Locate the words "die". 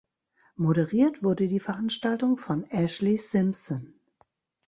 1.47-1.59